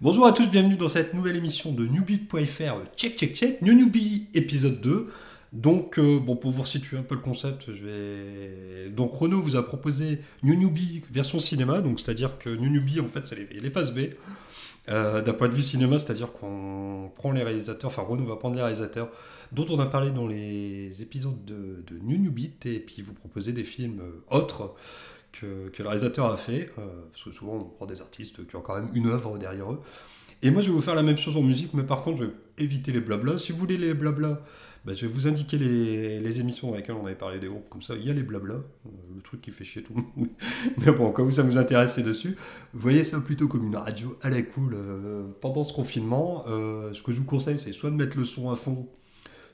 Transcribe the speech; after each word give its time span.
Bonjour 0.00 0.26
à 0.28 0.32
tous, 0.32 0.46
bienvenue 0.46 0.76
dans 0.76 0.88
cette 0.88 1.12
nouvelle 1.12 1.34
émission 1.34 1.72
de 1.72 1.84
newbie.fr 1.84 2.94
Check 2.94 3.18
Check 3.18 3.34
Check, 3.34 3.62
New 3.62 3.74
Newbie 3.74 4.28
épisode 4.32 4.80
2. 4.80 5.08
Donc, 5.52 5.98
euh, 5.98 6.20
bon, 6.20 6.36
pour 6.36 6.52
vous 6.52 6.64
situer 6.64 6.98
un 6.98 7.02
peu 7.02 7.16
le 7.16 7.20
concept, 7.20 7.72
je 7.72 7.84
vais. 7.84 8.90
Donc, 8.90 9.12
Renault 9.12 9.42
vous 9.42 9.56
a 9.56 9.66
proposé 9.66 10.20
New 10.44 10.54
Newbie 10.54 11.02
version 11.10 11.40
cinéma, 11.40 11.80
donc 11.80 11.98
c'est-à-dire 11.98 12.38
que 12.38 12.48
New 12.48 12.70
Newbie, 12.70 13.00
en 13.00 13.08
fait, 13.08 13.26
c'est 13.26 13.34
les, 13.34 13.60
les 13.60 13.70
phases 13.72 13.92
B. 13.92 14.10
Euh, 14.88 15.20
D'un 15.20 15.32
point 15.32 15.48
de 15.48 15.54
vue 15.54 15.62
cinéma, 15.62 15.98
c'est-à-dire 15.98 16.32
qu'on 16.32 17.10
prend 17.16 17.32
les 17.32 17.42
réalisateurs, 17.42 17.90
enfin, 17.90 18.02
Renault 18.02 18.24
va 18.24 18.36
prendre 18.36 18.54
les 18.54 18.62
réalisateurs 18.62 19.10
dont 19.50 19.66
on 19.68 19.80
a 19.80 19.86
parlé 19.86 20.10
dans 20.10 20.28
les 20.28 21.02
épisodes 21.02 21.44
de, 21.44 21.82
de 21.88 21.98
New 22.04 22.18
Newbie, 22.18 22.52
et 22.66 22.78
puis 22.78 23.02
vous 23.02 23.14
proposer 23.14 23.52
des 23.52 23.64
films 23.64 24.00
euh, 24.00 24.36
autres 24.36 24.76
que, 25.32 25.70
le 25.76 25.84
réalisateur 25.84 26.26
a 26.26 26.36
fait, 26.36 26.70
euh, 26.78 26.86
parce 27.12 27.24
que 27.24 27.32
souvent 27.32 27.54
on 27.54 27.64
prend 27.64 27.86
des 27.86 28.00
artistes 28.00 28.46
qui 28.46 28.56
ont 28.56 28.60
quand 28.60 28.74
même 28.74 28.90
une 28.94 29.06
œuvre 29.06 29.38
derrière 29.38 29.72
eux. 29.72 29.80
Et 30.42 30.50
moi 30.50 30.62
je 30.62 30.68
vais 30.68 30.72
vous 30.72 30.80
faire 30.80 30.94
la 30.94 31.02
même 31.02 31.16
chose 31.16 31.36
en 31.36 31.42
musique, 31.42 31.74
mais 31.74 31.82
par 31.82 32.02
contre 32.02 32.18
je 32.18 32.24
vais 32.24 32.32
éviter 32.58 32.92
les 32.92 33.00
blablas. 33.00 33.38
Si 33.38 33.52
vous 33.52 33.58
voulez 33.58 33.76
les 33.76 33.92
blablas, 33.92 34.40
bah, 34.84 34.94
je 34.94 35.06
vais 35.06 35.12
vous 35.12 35.26
indiquer 35.26 35.58
les, 35.58 36.40
émissions 36.40 36.70
dans 36.70 36.76
lesquelles 36.76 36.94
on 36.94 37.06
avait 37.06 37.16
parlé 37.16 37.40
des 37.40 37.48
groupes, 37.48 37.68
comme 37.68 37.82
ça 37.82 37.94
il 37.96 38.06
y 38.06 38.10
a 38.10 38.14
les 38.14 38.22
blablas, 38.22 38.54
euh, 38.54 38.90
le 39.16 39.20
truc 39.20 39.40
qui 39.40 39.50
fait 39.50 39.64
chier 39.64 39.82
tout 39.82 39.94
le 39.94 40.02
monde. 40.02 40.30
mais 40.78 40.92
bon, 40.92 41.10
quand 41.10 41.24
vous 41.24 41.32
ça 41.32 41.42
vous 41.42 41.58
intéresse, 41.58 41.98
dessus. 41.98 42.36
Vous 42.72 42.80
voyez 42.80 43.02
ça 43.02 43.20
plutôt 43.20 43.48
comme 43.48 43.64
une 43.64 43.76
radio 43.76 44.16
à 44.22 44.30
la 44.30 44.42
cool 44.42 44.74
euh, 44.74 45.24
pendant 45.40 45.64
ce 45.64 45.72
confinement. 45.72 46.42
Ce 46.46 47.02
que 47.02 47.12
je 47.12 47.18
vous 47.18 47.24
conseille, 47.24 47.58
c'est 47.58 47.72
soit 47.72 47.90
de 47.90 47.96
mettre 47.96 48.16
le 48.16 48.24
son 48.24 48.50
à 48.50 48.56
fond, 48.56 48.88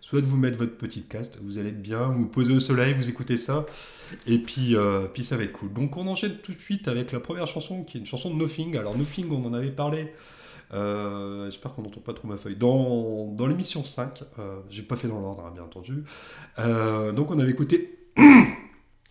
soit 0.04 0.20
de 0.20 0.26
vous 0.26 0.36
mettre 0.36 0.58
votre 0.58 0.76
petite 0.76 1.08
caste, 1.08 1.38
vous 1.42 1.56
allez 1.56 1.70
être 1.70 1.80
bien, 1.80 2.08
vous, 2.08 2.24
vous 2.24 2.28
posez 2.28 2.52
au 2.52 2.60
soleil, 2.60 2.92
vous 2.92 3.08
écoutez 3.08 3.38
ça, 3.38 3.64
et 4.26 4.36
puis, 4.36 4.76
euh, 4.76 5.06
puis 5.06 5.24
ça 5.24 5.38
va 5.38 5.44
être 5.44 5.52
cool. 5.52 5.72
Donc 5.72 5.96
on 5.96 6.06
enchaîne 6.06 6.36
tout 6.42 6.52
de 6.52 6.58
suite 6.58 6.88
avec 6.88 7.10
la 7.10 7.20
première 7.20 7.46
chanson, 7.46 7.84
qui 7.84 7.96
est 7.96 8.00
une 8.00 8.06
chanson 8.06 8.28
de 8.28 8.38
Nothing. 8.38 8.76
Alors 8.76 8.98
Nothing, 8.98 9.30
on 9.30 9.42
en 9.46 9.54
avait 9.54 9.70
parlé, 9.70 10.12
euh, 10.74 11.46
j'espère 11.46 11.72
qu'on 11.72 11.80
n'entend 11.80 12.02
pas 12.02 12.12
trop 12.12 12.28
ma 12.28 12.36
feuille, 12.36 12.56
dans, 12.56 13.32
dans 13.32 13.46
l'émission 13.46 13.82
5, 13.82 14.24
euh, 14.38 14.60
j'ai 14.68 14.82
pas 14.82 14.96
fait 14.96 15.08
dans 15.08 15.18
l'ordre, 15.18 15.46
hein, 15.46 15.52
bien 15.54 15.64
entendu. 15.64 16.04
Donc 17.16 17.30
on 17.30 17.38
avait 17.38 17.52
écouté... 17.52 17.98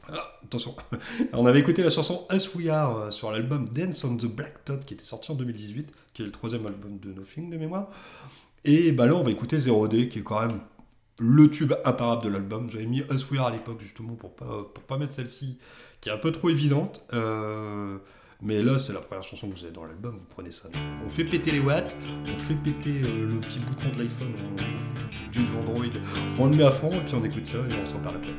Ah, 0.10 0.38
attention, 0.44 0.76
on 1.32 1.46
avait 1.46 1.62
écouté 1.62 1.82
la 1.82 1.90
chanson 1.90 2.26
As 2.28 2.54
We 2.54 2.68
Are 2.68 3.14
sur 3.14 3.32
l'album 3.32 3.66
Dance 3.70 4.04
on 4.04 4.18
the 4.18 4.26
Blacktop 4.26 4.84
qui 4.84 4.96
était 4.96 5.06
sorti 5.06 5.32
en 5.32 5.36
2018, 5.36 5.94
qui 6.14 6.24
est 6.24 6.26
le 6.26 6.32
troisième 6.32 6.68
album 6.68 7.00
de 7.00 7.14
Nothing 7.14 7.50
de 7.50 7.56
mémoire. 7.56 7.88
Et 8.66 8.92
bah 8.92 9.06
là 9.06 9.16
on 9.16 9.24
va 9.24 9.32
écouter 9.32 9.56
0D 9.56 10.10
qui 10.10 10.20
est 10.20 10.24
quand 10.24 10.42
même 10.46 10.60
le 11.20 11.50
tube 11.50 11.74
imparable 11.86 12.24
de 12.24 12.30
l'album. 12.30 12.70
J'avais 12.70 12.86
mis 12.86 13.02
Are 13.38 13.46
à 13.48 13.52
l'époque 13.52 13.80
justement 13.82 14.16
pour 14.16 14.36
pas, 14.36 14.46
pour 14.74 14.84
pas 14.84 14.98
mettre 14.98 15.14
celle-ci 15.14 15.60
qui 16.02 16.10
est 16.10 16.12
un 16.12 16.18
peu 16.18 16.32
trop 16.32 16.50
évidente. 16.50 17.06
Euh, 17.14 17.98
mais 18.42 18.62
là, 18.62 18.78
c'est 18.78 18.92
la 18.92 19.00
première 19.00 19.24
chanson 19.24 19.50
que 19.50 19.56
vous 19.56 19.64
avez 19.64 19.72
dans 19.74 19.86
l'album, 19.86 20.18
vous 20.18 20.26
prenez 20.30 20.52
ça. 20.52 20.68
On 21.06 21.10
fait 21.10 21.24
péter 21.24 21.52
les 21.52 21.62
watts, 21.62 21.96
on 22.26 22.38
fait 22.38 22.56
péter 22.56 23.02
euh, 23.04 23.28
le 23.28 23.40
petit 23.40 23.60
bouton 23.60 23.88
de 23.96 24.00
l'iPhone 24.00 24.34
on- 24.52 25.32
du 25.32 25.40
Android, 25.58 25.86
on 26.40 26.48
le 26.50 26.56
met 26.58 26.64
à 26.66 26.72
fond 26.72 26.92
et 26.92 27.06
puis 27.06 27.16
on 27.16 27.24
écoute 27.24 27.46
ça 27.46 27.60
et 27.60 27.74
on 27.82 27.86
s'en 27.86 28.00
parle 28.00 28.18
après. 28.18 28.34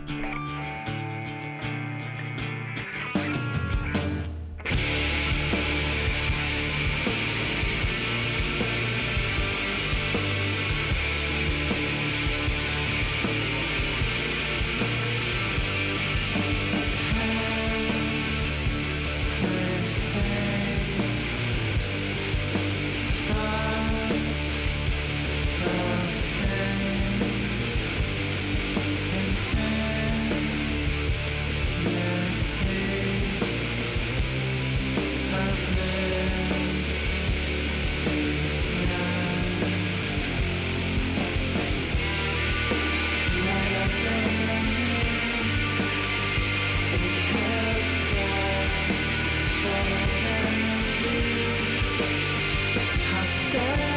Yeah. 53.54 53.93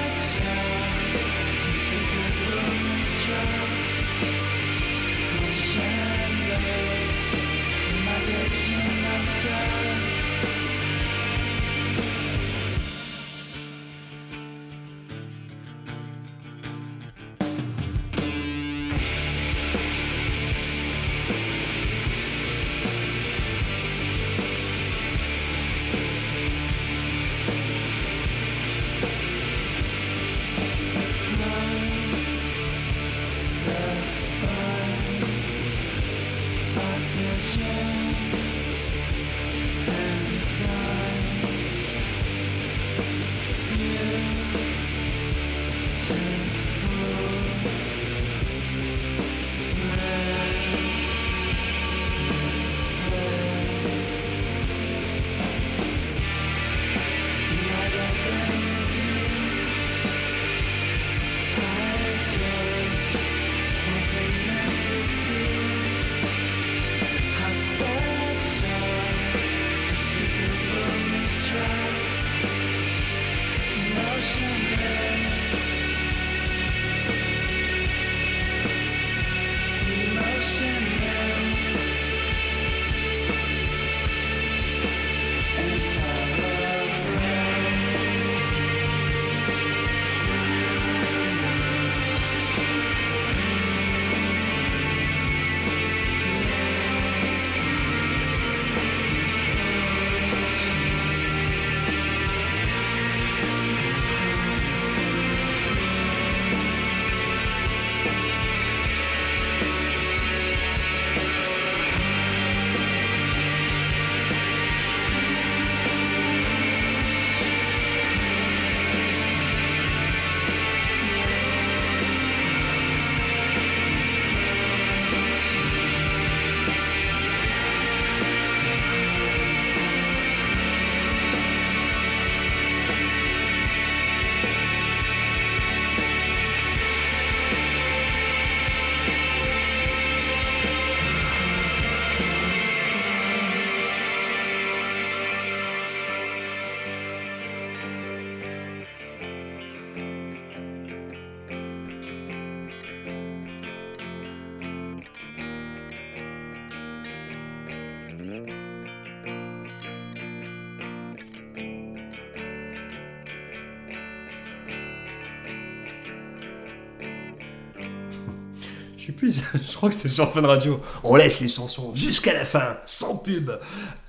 je 169.18 169.76
crois 169.76 169.90
que 169.90 169.96
c'était 169.96 170.09
sur 170.09 170.32
Fun 170.32 170.42
Radio. 170.42 170.80
On 171.04 171.16
laisse 171.16 171.40
les 171.40 171.48
chansons 171.48 171.94
jusqu'à 171.96 172.34
la 172.34 172.46
fin, 172.46 172.78
sans 172.86 173.18
pub. 173.18 173.52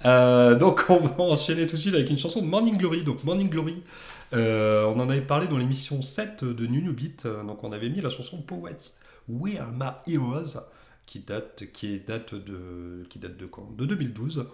Euh, 0.05 0.55
donc 0.56 0.85
on 0.89 0.99
va 0.99 1.25
enchaîner 1.25 1.67
tout 1.67 1.77
de 1.77 1.81
suite 1.81 1.95
avec 1.95 2.11
une 2.11 2.19
chanson 2.19 2.41
de 2.41 2.47
Morning 2.47 2.77
Glory. 2.77 3.03
Donc 3.03 3.25
Morning 3.25 3.49
Glory, 3.49 3.83
euh, 4.35 4.85
on 4.85 5.00
en 5.00 5.09
avait 5.09 5.21
parlé 5.21 5.47
dans 5.47 5.59
l'émission 5.59 6.03
7 6.03 6.45
de 6.45 6.67
New 6.67 6.81
New 6.81 6.93
Beat. 6.93 7.27
Donc 7.47 7.62
on 7.65 7.73
avait 7.73 7.89
mis 7.89 8.00
la 8.00 8.11
chanson 8.11 8.39
Poets, 8.39 8.95
We 9.29 9.59
Are 9.59 9.71
My 9.73 10.12
Heroes, 10.12 10.61
qui 11.06 11.21
date, 11.21 11.65
qui 11.73 12.00
date 12.00 12.35
de, 12.35 13.05
qui 13.09 13.19
date 13.19 13.37
de 13.37 13.47
quand? 13.47 13.75
De 13.77 13.87
2012, 13.87 14.47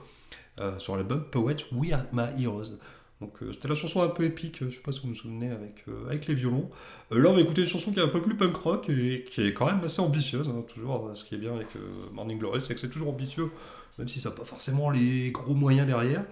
euh, 0.60 0.78
sur 0.78 0.96
l'album 0.96 1.24
Poets, 1.30 1.64
We 1.72 1.92
Are 1.92 2.04
My 2.12 2.42
Heroes. 2.42 2.78
Donc 3.20 3.42
euh, 3.42 3.52
c'était 3.52 3.68
la 3.68 3.74
chanson 3.74 4.02
un 4.02 4.08
peu 4.08 4.24
épique, 4.24 4.58
je 4.60 4.70
sais 4.70 4.80
pas 4.80 4.92
si 4.92 5.00
vous 5.00 5.08
vous 5.08 5.14
souvenez, 5.14 5.50
avec, 5.50 5.84
euh, 5.88 6.06
avec 6.06 6.26
les 6.26 6.34
violons. 6.34 6.68
Euh, 7.12 7.20
là 7.20 7.30
on 7.30 7.34
va 7.34 7.40
écouter 7.40 7.62
une 7.62 7.68
chanson 7.68 7.92
qui 7.92 8.00
est 8.00 8.02
un 8.02 8.08
peu 8.08 8.20
plus 8.20 8.36
punk 8.36 8.56
rock 8.56 8.90
et 8.90 9.24
qui 9.24 9.42
est 9.42 9.54
quand 9.54 9.66
même 9.66 9.82
assez 9.84 10.00
ambitieuse. 10.00 10.48
hein, 10.48 10.64
toujours, 10.72 11.10
ce 11.14 11.24
qui 11.24 11.36
est 11.36 11.38
bien 11.38 11.54
avec 11.54 11.68
Morning 12.12 12.38
Glory, 12.38 12.60
c'est 12.60 12.74
que 12.74 12.80
c'est 12.80 12.90
toujours 12.90 13.08
ambitieux, 13.08 13.50
même 13.98 14.08
si 14.08 14.20
ça 14.20 14.30
n'a 14.30 14.36
pas 14.36 14.44
forcément 14.44 14.90
les 14.90 15.30
gros 15.30 15.54
moyens 15.54 15.86
derrière. 15.86 16.24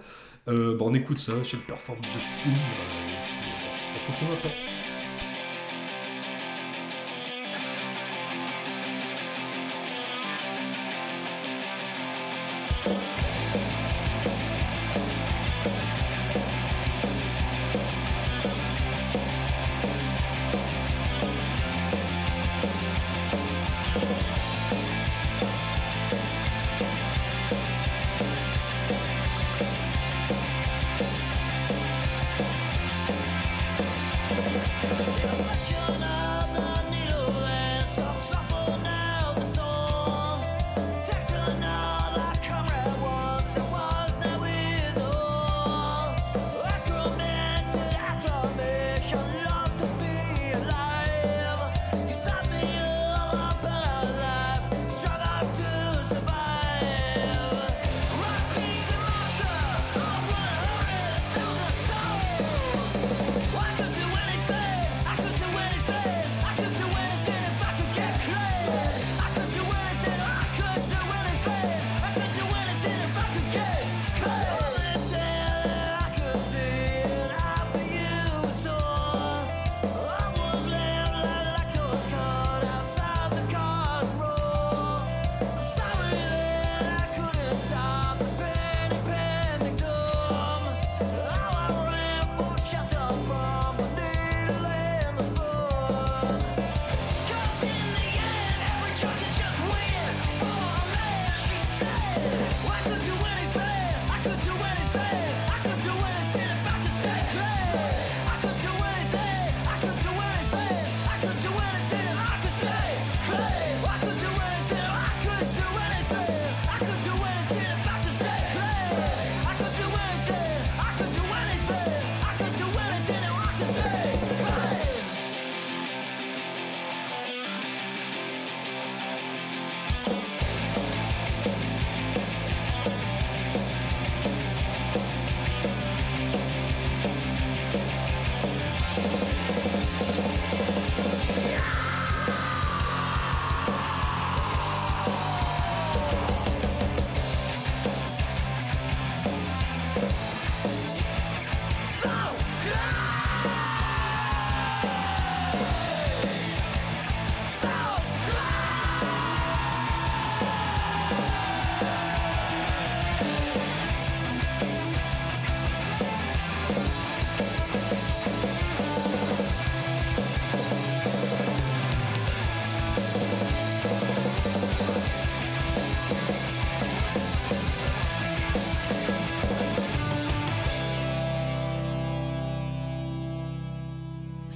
Euh, 0.49 0.75
bah, 0.77 0.85
on 0.85 0.93
écoute 0.93 1.19
ça 1.19 1.41
chez 1.43 1.57
le 1.57 1.63
Perform 1.63 1.99
the 1.99 2.05
Spoon. 2.05 2.53
on 3.95 3.99
se 3.99 4.11
retrouve 4.11 4.33
après. 4.33 4.72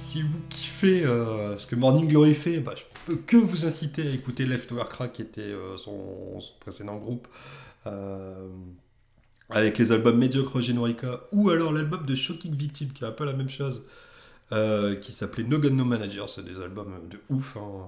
Si 0.08 0.22
vous 0.22 0.40
kiffez 0.48 1.04
euh, 1.04 1.58
ce 1.58 1.66
que 1.66 1.76
Morning 1.76 2.08
Glory 2.08 2.34
fait, 2.34 2.60
bah, 2.60 2.72
je 2.74 2.82
peux 3.04 3.16
que 3.16 3.36
vous 3.36 3.66
inciter 3.66 4.08
à 4.08 4.10
écouter 4.10 4.46
Leftover 4.46 4.84
Crack, 4.88 5.12
qui 5.12 5.22
était 5.22 5.42
euh, 5.42 5.76
son, 5.76 6.38
précédent 6.60 6.96
groupe, 6.96 7.28
euh, 7.86 8.48
avec 9.50 9.76
les 9.76 9.92
albums 9.92 10.16
Mediocre 10.16 10.62
Genorica, 10.62 11.20
ou 11.32 11.50
alors 11.50 11.72
l'album 11.72 12.06
de 12.06 12.14
Shocking 12.14 12.54
Victim, 12.54 12.90
qui 12.92 13.04
est 13.04 13.06
un 13.06 13.12
peu 13.12 13.26
la 13.26 13.34
même 13.34 13.50
chose, 13.50 13.86
qui 15.02 15.12
s'appelait 15.12 15.44
No 15.44 15.58
Gun 15.58 15.74
No 15.74 15.84
Manager. 15.84 16.30
C'est 16.30 16.42
des 16.42 16.58
albums 16.58 17.06
de 17.10 17.20
ouf, 17.28 17.58
hein, 17.58 17.86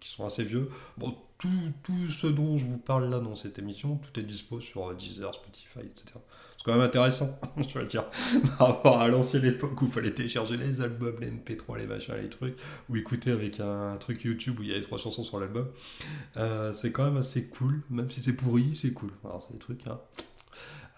qui 0.00 0.08
sont 0.08 0.24
assez 0.24 0.44
vieux. 0.44 0.70
Bon, 0.96 1.14
tout, 1.36 1.72
tout 1.82 2.06
ce 2.08 2.26
dont 2.28 2.56
je 2.56 2.64
vous 2.64 2.78
parle 2.78 3.10
là 3.10 3.20
dans 3.20 3.36
cette 3.36 3.58
émission, 3.58 3.96
tout 3.96 4.18
est 4.18 4.22
dispo 4.22 4.60
sur 4.60 4.94
Deezer, 4.94 5.34
Spotify, 5.34 5.80
etc. 5.80 6.14
Quand 6.68 6.74
même 6.74 6.84
intéressant, 6.84 7.30
je 7.66 7.78
veux 7.78 7.86
dire, 7.86 8.04
par 8.58 8.68
rapport 8.68 9.00
à 9.00 9.08
l'ancienne 9.08 9.46
époque 9.46 9.80
où 9.80 9.86
il 9.86 9.90
fallait 9.90 10.10
télécharger 10.10 10.58
les 10.58 10.82
albums, 10.82 11.16
les 11.18 11.30
MP3, 11.30 11.78
les 11.78 11.86
machins, 11.86 12.14
les 12.20 12.28
trucs, 12.28 12.58
ou 12.90 12.96
écouter 12.96 13.30
avec 13.30 13.58
un 13.58 13.96
truc 13.96 14.22
YouTube 14.22 14.60
où 14.60 14.62
il 14.62 14.68
y 14.68 14.72
avait 14.72 14.82
trois 14.82 14.98
chansons 14.98 15.24
sur 15.24 15.40
l'album. 15.40 15.66
Euh, 16.36 16.74
c'est 16.74 16.92
quand 16.92 17.04
même 17.04 17.16
assez 17.16 17.46
cool, 17.46 17.80
même 17.88 18.10
si 18.10 18.20
c'est 18.20 18.34
pourri, 18.34 18.76
c'est 18.76 18.92
cool. 18.92 19.08
Alors, 19.24 19.40
c'est 19.40 19.54
des 19.54 19.58
trucs, 19.58 19.86
hein. 19.86 19.98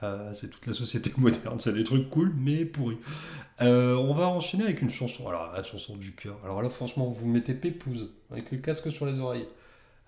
Euh, 0.03 0.33
c'est 0.35 0.50
toute 0.50 0.67
la 0.67 0.73
société 0.73 1.12
moderne, 1.19 1.61
c'est 1.61 1.73
des 1.73 1.85
trucs 1.85 2.11
cool, 2.11 2.33
mais 2.37 2.65
pourris. 2.65 2.99
Euh, 3.61 3.95
on 3.95 4.12
va 4.12 4.27
enchaîner 4.27 4.65
avec 4.65 4.83
une 4.83 4.91
chanson, 4.91 5.29
alors 5.29 5.53
la 5.53 5.62
chanson 5.62 5.97
du 5.97 6.17
cœur. 6.17 6.41
Alors 6.43 6.62
là, 6.62 6.71
franchement, 6.71 7.07
vous 7.07 7.29
mettez 7.29 7.55
pépouze, 7.55 8.11
avec 8.33 8.50
le 8.50 8.59
casque 8.59 8.91
sur 8.91 9.07
les 9.07 9.21
oreilles, 9.21 9.47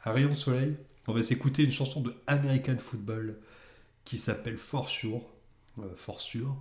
un 0.07 0.11
rayon 0.11 0.31
de 0.31 0.35
soleil. 0.35 0.75
On 1.07 1.13
va 1.13 1.23
s'écouter 1.23 1.63
une 1.63 1.71
chanson 1.71 2.01
de 2.01 2.13
American 2.27 2.79
Football 2.81 3.39
qui 4.05 4.19
s'appelle 4.19 4.57
For 4.57 4.89
Sure, 4.89 5.23
For 5.97 6.21
Sure, 6.21 6.57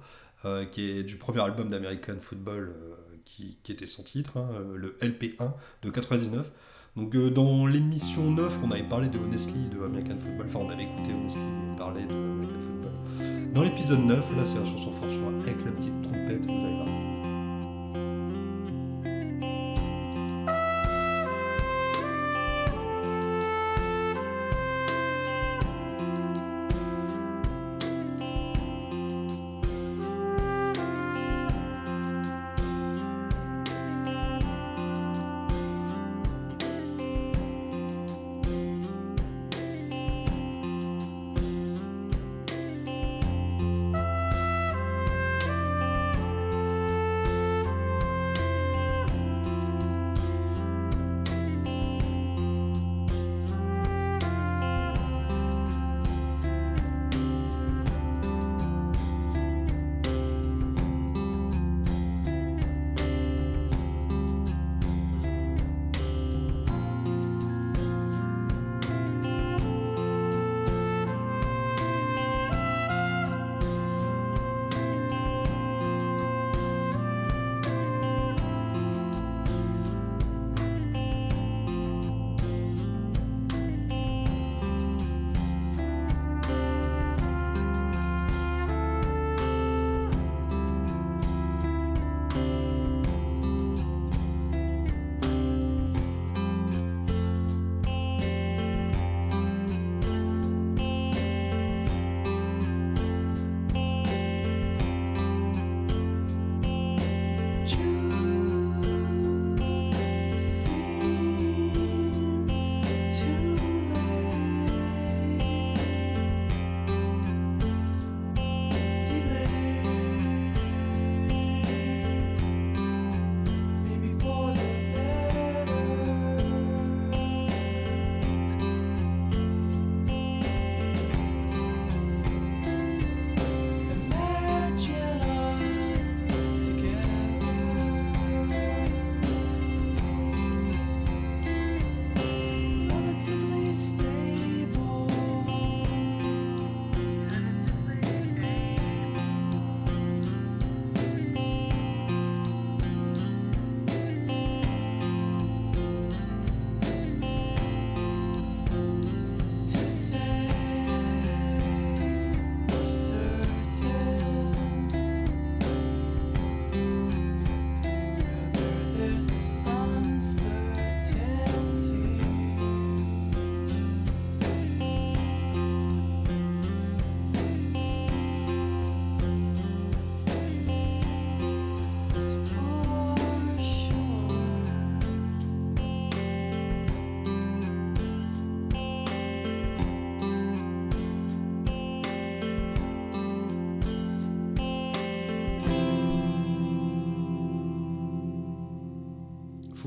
euh, 0.46 0.66
qui 0.66 0.90
est 0.90 1.04
du 1.04 1.18
premier 1.18 1.42
album 1.42 1.70
d'American 1.70 2.20
Football 2.20 2.74
euh, 2.76 2.96
qui, 3.26 3.72
était 3.72 3.86
son 3.86 4.04
titre, 4.04 4.38
hein, 4.38 4.50
euh, 4.54 4.76
le 4.76 4.98
LP1 5.02 5.52
de 5.84 5.90
99. 5.90 6.52
Donc 6.98 7.16
euh, 7.16 7.30
dans 7.30 7.66
l'émission 7.66 8.32
9, 8.32 8.60
on 8.64 8.72
avait 8.72 8.84
parlé 8.84 9.08
de 9.08 9.18
Honestly 9.18 9.70
de 9.70 9.84
American 9.84 10.18
Football, 10.20 10.46
enfin 10.48 10.60
on 10.60 10.70
avait 10.70 10.84
écouté 10.84 11.12
Honestly 11.14 11.42
parler 11.78 12.06
de 12.06 12.14
American 12.14 12.60
Football. 12.60 13.54
Dans 13.54 13.64
l'épisode 13.64 14.06
9, 14.06 14.18
là 14.38 14.46
c'est 14.46 14.60
la 14.60 14.66
chanson 14.66 14.92
For 14.92 15.10
Sure 15.10 15.28
avec 15.28 15.66
la 15.66 15.72
petite 15.72 16.02
trompette, 16.02 16.46
vous 16.46 16.66
allez 16.66 16.76
voir. 16.76 17.11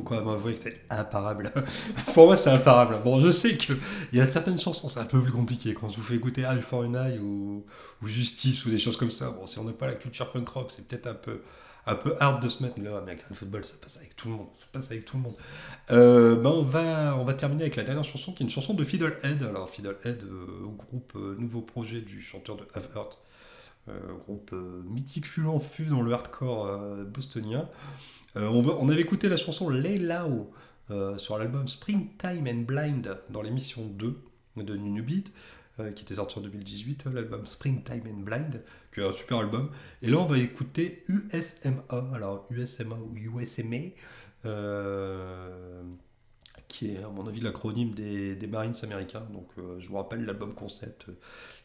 Quand 0.04 0.16
même 0.16 0.28
avouer 0.28 0.54
que 0.54 0.62
c'est 0.62 0.80
imparable. 0.90 1.52
Pour 2.14 2.26
moi, 2.26 2.36
c'est 2.36 2.50
imparable. 2.50 2.96
Bon, 3.04 3.20
je 3.20 3.30
sais 3.30 3.56
qu'il 3.56 3.76
y 4.12 4.20
a 4.20 4.26
certaines 4.26 4.58
chansons, 4.58 4.88
c'est 4.88 5.00
un 5.00 5.04
peu 5.04 5.20
plus 5.20 5.32
compliqué. 5.32 5.74
Quand 5.74 5.88
je 5.88 5.96
vous 5.96 6.02
fais 6.02 6.14
écouter 6.14 6.44
All 6.44 6.62
for 6.62 6.84
an 6.84 6.94
Eye 6.94 7.18
ou, 7.18 7.64
ou 8.02 8.06
Justice 8.06 8.64
ou 8.64 8.70
des 8.70 8.78
choses 8.78 8.96
comme 8.96 9.10
ça, 9.10 9.30
bon, 9.30 9.46
si 9.46 9.58
on 9.58 9.64
n'a 9.64 9.72
pas 9.72 9.86
la 9.86 9.94
culture 9.94 10.30
punk 10.30 10.48
rock, 10.48 10.70
c'est 10.74 10.86
peut-être 10.86 11.06
un 11.06 11.14
peu, 11.14 11.40
un 11.86 11.94
peu 11.94 12.14
hard 12.20 12.42
de 12.42 12.48
se 12.48 12.62
mettre. 12.62 12.74
Mais 12.78 12.88
là, 12.88 12.98
American 12.98 13.34
Football, 13.34 13.64
ça 13.64 13.74
passe 13.80 13.96
avec 13.96 14.14
tout 14.16 14.28
le 14.28 14.34
monde. 14.34 14.48
Ça 14.58 14.66
passe 14.72 14.90
avec 14.90 15.04
tout 15.04 15.16
le 15.16 15.22
monde. 15.24 15.34
Euh, 15.90 16.36
ben, 16.36 16.50
on, 16.50 16.62
va, 16.62 17.16
on 17.18 17.24
va 17.24 17.34
terminer 17.34 17.62
avec 17.62 17.76
la 17.76 17.84
dernière 17.84 18.04
chanson, 18.04 18.32
qui 18.32 18.42
est 18.42 18.46
une 18.46 18.50
chanson 18.50 18.74
de 18.74 18.84
Fiddlehead. 18.84 19.42
Alors, 19.42 19.68
Fiddlehead, 19.70 20.22
euh, 20.24 20.66
groupe 20.76 21.12
euh, 21.16 21.36
nouveau 21.38 21.60
projet 21.60 22.00
du 22.00 22.22
chanteur 22.22 22.56
de 22.56 22.66
Have 22.74 22.88
Heart. 22.94 23.18
Groupe 24.26 24.54
mythique 24.86 25.26
fut 25.26 25.44
en 25.44 25.60
fut 25.60 25.86
dans 25.86 26.02
le 26.02 26.12
hardcore 26.12 26.78
bostonien. 27.06 27.68
Euh, 28.36 28.48
on, 28.48 28.88
avait 28.88 29.00
écouté 29.00 29.28
la 29.28 29.36
chanson 29.36 29.68
Lay 29.68 29.96
Lao 29.96 30.50
euh, 30.90 31.16
sur 31.18 31.38
l'album 31.38 31.68
Springtime 31.68 32.48
and 32.48 32.62
Blind 32.66 33.16
dans 33.30 33.42
l'émission 33.42 33.86
2 33.86 34.18
de 34.56 34.78
euh, 35.80 35.90
qui 35.92 36.02
était 36.02 36.14
sorti 36.14 36.38
en 36.38 36.42
2018, 36.42 37.04
l'album 37.12 37.46
Springtime 37.46 38.02
and 38.08 38.22
Blind, 38.22 38.62
qui 38.92 39.00
est 39.00 39.04
un 39.04 39.12
super 39.12 39.38
album. 39.38 39.70
Et 40.02 40.10
là, 40.10 40.18
on 40.18 40.26
va 40.26 40.38
écouter 40.38 41.04
USMA, 41.08 41.84
alors 42.12 42.46
USMA 42.50 42.96
ou 42.96 43.16
USMA, 43.16 43.92
qui 46.74 46.92
est 46.92 47.02
à 47.02 47.08
mon 47.08 47.26
avis 47.26 47.40
l'acronyme 47.40 47.94
des, 47.94 48.46
Marines 48.46 48.74
américains. 48.82 49.26
Donc 49.32 49.48
je 49.78 49.88
vous 49.88 49.96
rappelle 49.96 50.24
l'album 50.24 50.54
concept 50.54 51.06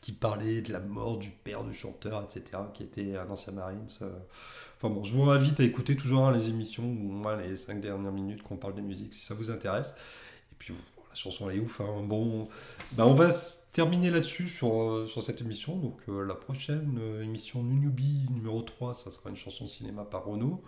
qui 0.02 0.12
parlait 0.12 0.62
de 0.62 0.72
la 0.72 0.80
mort 0.80 1.18
du 1.18 1.30
père 1.30 1.64
du 1.64 1.74
chanteur, 1.74 2.24
etc., 2.24 2.64
qui 2.74 2.84
était 2.84 3.18
un 3.18 3.30
ancien 3.30 3.54
Marines. 3.54 3.88
Enfin 4.78 4.94
bon, 4.94 5.04
je 5.04 5.14
vous 5.14 5.30
invite 5.30 5.60
à 5.60 5.64
écouter 5.64 5.96
toujours 5.96 6.26
hein, 6.26 6.32
les 6.32 6.50
émissions, 6.50 6.84
ou 6.84 7.12
moi 7.12 7.42
les 7.42 7.58
5 7.58 7.82
dernières 7.82 8.12
minutes 8.12 8.44
qu'on 8.44 8.58
parle 8.58 8.76
de 8.76 8.82
musique, 8.82 9.14
si 9.14 9.26
ça 9.26 9.34
vous 9.34 9.52
intéresse. 9.52 9.94
Et 10.52 10.56
puis 10.58 10.74
la 11.10 11.16
chanson 11.16 11.50
elle 11.50 11.58
est 11.58 11.60
ouf. 11.60 11.82
Hein. 11.82 12.04
Bon, 12.04 12.48
bah, 12.94 13.06
on 13.06 13.14
va 13.14 13.30
terminer 13.74 14.10
là-dessus 14.10 14.48
sur, 14.48 14.82
euh, 14.82 15.08
sur 15.08 15.22
cette 15.24 15.42
émission. 15.42 15.76
Donc 15.78 16.00
euh, 16.08 16.26
la 16.26 16.36
prochaine 16.36 16.98
euh, 17.00 17.24
émission 17.24 17.64
Newbie 17.64 18.28
numéro 18.32 18.62
3, 18.62 18.96
ça 18.96 19.12
sera 19.12 19.30
une 19.30 19.36
chanson 19.36 19.66
de 19.66 19.70
cinéma 19.70 20.06
par 20.06 20.26
Renault. 20.26 20.64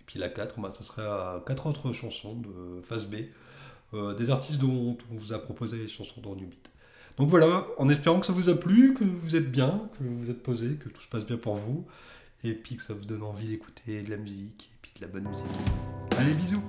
Et 0.00 0.02
puis 0.06 0.18
la 0.18 0.28
4, 0.28 0.60
bah, 0.60 0.70
ça 0.70 0.82
sera 0.82 1.42
quatre 1.46 1.66
autres 1.66 1.92
chansons 1.92 2.36
de 2.36 2.82
phase 2.82 3.06
B, 3.06 3.16
des 4.16 4.30
artistes 4.30 4.60
dont 4.60 4.96
on 5.10 5.16
vous 5.16 5.32
a 5.32 5.38
proposé 5.38 5.76
les 5.78 5.88
chansons 5.88 6.20
dans 6.20 6.34
New. 6.34 6.48
Donc 7.16 7.28
voilà, 7.28 7.66
en 7.78 7.88
espérant 7.88 8.20
que 8.20 8.26
ça 8.26 8.32
vous 8.32 8.48
a 8.48 8.54
plu, 8.54 8.94
que 8.94 9.04
vous 9.04 9.36
êtes 9.36 9.50
bien, 9.50 9.88
que 9.98 10.04
vous 10.04 10.30
êtes 10.30 10.42
posé, 10.42 10.74
que 10.74 10.88
tout 10.88 11.00
se 11.00 11.08
passe 11.08 11.24
bien 11.24 11.36
pour 11.36 11.54
vous 11.56 11.84
et 12.42 12.52
puis 12.52 12.76
que 12.76 12.82
ça 12.82 12.94
vous 12.94 13.04
donne 13.04 13.22
envie 13.22 13.48
d'écouter 13.48 14.02
de 14.02 14.10
la 14.10 14.16
musique 14.16 14.70
et 14.72 14.78
puis 14.82 14.92
de 14.96 15.00
la 15.06 15.08
bonne 15.08 15.28
musique. 15.28 15.46
Allez, 16.18 16.34
bisous 16.34 16.62